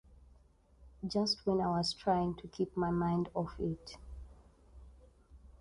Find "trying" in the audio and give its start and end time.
1.93-2.33